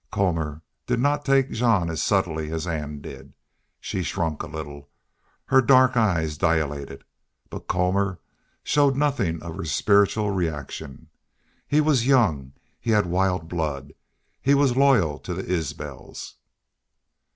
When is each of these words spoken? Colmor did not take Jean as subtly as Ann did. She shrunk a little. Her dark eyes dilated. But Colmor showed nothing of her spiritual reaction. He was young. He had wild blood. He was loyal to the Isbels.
Colmor 0.11 0.63
did 0.87 0.99
not 0.99 1.23
take 1.23 1.51
Jean 1.51 1.87
as 1.87 2.01
subtly 2.01 2.51
as 2.51 2.65
Ann 2.65 3.01
did. 3.01 3.33
She 3.79 4.01
shrunk 4.01 4.41
a 4.41 4.47
little. 4.47 4.89
Her 5.45 5.61
dark 5.61 5.95
eyes 5.95 6.39
dilated. 6.39 7.03
But 7.51 7.67
Colmor 7.67 8.17
showed 8.63 8.95
nothing 8.95 9.43
of 9.43 9.57
her 9.57 9.65
spiritual 9.65 10.31
reaction. 10.31 11.11
He 11.67 11.81
was 11.81 12.07
young. 12.07 12.53
He 12.79 12.89
had 12.89 13.05
wild 13.05 13.47
blood. 13.47 13.93
He 14.41 14.55
was 14.55 14.75
loyal 14.75 15.19
to 15.19 15.35
the 15.35 15.45
Isbels. 15.45 16.33